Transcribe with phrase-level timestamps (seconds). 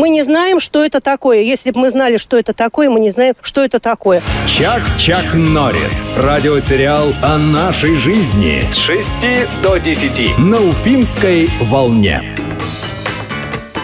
[0.00, 1.42] Мы не знаем, что это такое.
[1.42, 4.22] Если бы мы знали, что это такое, мы не знаем, что это такое.
[4.46, 6.16] Чак-Чак Норрис.
[6.16, 8.66] Радиосериал о нашей жизни.
[8.70, 9.26] С 6
[9.62, 10.38] до 10.
[10.38, 12.39] На Уфимской волне.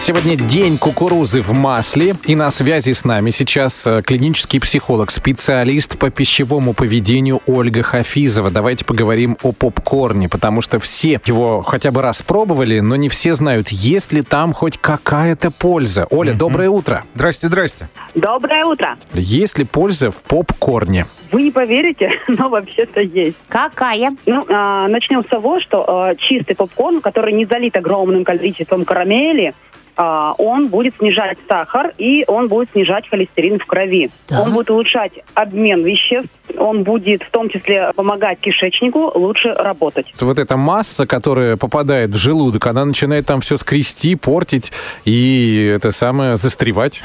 [0.07, 5.97] Сегодня день кукурузы в масле, и на связи с нами сейчас э, клинический психолог, специалист
[5.99, 8.49] по пищевому поведению Ольга Хафизова.
[8.49, 13.33] Давайте поговорим о попкорне, потому что все его хотя бы раз пробовали, но не все
[13.33, 16.07] знают, есть ли там хоть какая-то польза.
[16.09, 17.03] Оля, доброе утро.
[17.13, 17.89] Здрасте, здрасте.
[18.15, 18.97] Доброе утро.
[19.13, 21.05] Есть ли польза в попкорне?
[21.31, 23.37] Вы не поверите, но вообще-то есть.
[23.47, 24.11] Какая?
[24.25, 29.53] Ну, а, начнем с того, что а, чистый попкорн, который не залит огромным количеством карамели,
[29.97, 34.11] а, он будет снижать сахар и он будет снижать холестерин в крови.
[34.29, 34.43] Да.
[34.43, 40.05] Он будет улучшать обмен веществ, он будет в том числе помогать кишечнику лучше работать.
[40.19, 44.71] Вот эта масса, которая попадает в желудок, она начинает там все скрести, портить
[45.03, 47.01] и это самое застревать.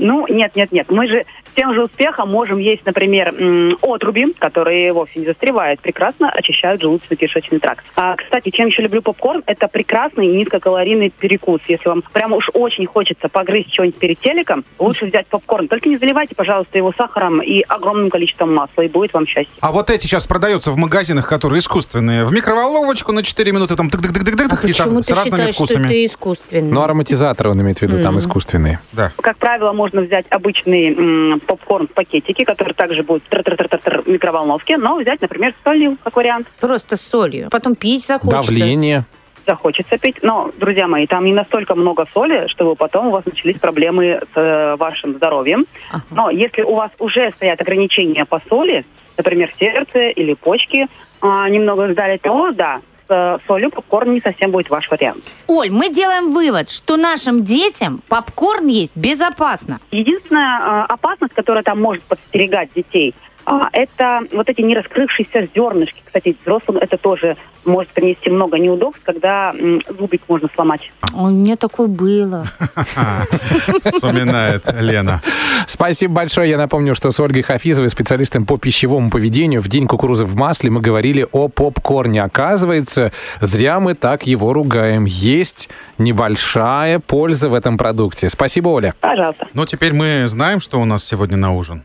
[0.00, 0.86] Ну, нет, нет, нет.
[0.90, 3.34] Мы же с тем же успехом можем есть, например,
[3.82, 7.84] отруби, которые вовсе не застревают, прекрасно очищают желудочно-кишечный тракт.
[7.96, 11.60] А, кстати, чем еще люблю попкорн, это прекрасный низкокалорийный перекус.
[11.68, 15.68] Если вам прямо уж очень хочется погрызть что-нибудь перед телеком, лучше взять попкорн.
[15.68, 19.54] Только не заливайте, пожалуйста, его сахаром и огромным количеством масла, и будет вам счастье.
[19.60, 22.24] А вот эти сейчас продаются в магазинах, которые искусственные.
[22.24, 25.10] В микроволновочку на 4 минуты, там тык тык тык тык тык а и там, с
[25.10, 25.84] разными считаешь, вкусами.
[25.84, 26.72] Что это искусственный?
[26.72, 28.02] Ну, ароматизаторы он имеет в виду, mm-hmm.
[28.02, 28.80] там искусственные.
[28.92, 29.12] Да.
[29.20, 35.20] Как правило, можно взять обычный попкорн в пакетике, который также будет в микроволновке, но взять,
[35.20, 36.48] например, солью, как вариант.
[36.60, 37.48] Просто с солью.
[37.50, 38.52] Потом пить захочется.
[38.52, 39.04] Давление
[39.46, 40.16] захочется пить.
[40.22, 44.38] Но, друзья мои, там не настолько много соли, чтобы потом у вас начались проблемы с
[44.38, 45.66] э, вашим здоровьем.
[45.90, 46.04] Ага.
[46.10, 48.84] Но если у вас уже стоят ограничения по соли,
[49.16, 52.80] например, сердце или почки, э, немного сдали, то да,
[53.10, 55.24] Э, солью попкорн не совсем будет ваш вариант.
[55.48, 59.80] Оль, мы делаем вывод, что нашим детям попкорн есть безопасно.
[59.90, 63.14] Единственная э, опасность, которая там может подстерегать детей–
[63.50, 66.02] а, это вот эти не раскрывшиеся зернышки.
[66.04, 69.52] Кстати, взрослым это тоже может принести много неудобств, когда
[69.88, 70.92] зубик можно сломать.
[71.12, 72.44] У меня такое было.
[73.82, 75.20] Вспоминает Лена.
[75.66, 76.48] Спасибо большое.
[76.48, 80.70] Я напомню, что с Ольгой Хафизовой, специалистом по пищевому поведению, в день кукурузы в масле
[80.70, 82.22] мы говорили о попкорне.
[82.22, 83.10] Оказывается,
[83.40, 85.06] зря мы так его ругаем.
[85.06, 88.30] Есть небольшая польза в этом продукте.
[88.30, 88.94] Спасибо, Оля.
[89.00, 89.48] Пожалуйста.
[89.54, 91.82] Ну, теперь мы знаем, что у нас сегодня на ужин.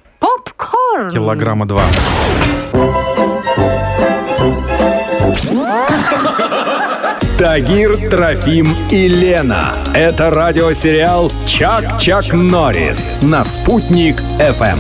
[1.12, 1.84] Килограмма два.
[7.38, 9.74] Тагир, Трофим и Лена.
[9.94, 14.80] Это радиосериал «Чак-Чак Норрис» на «Спутник FM.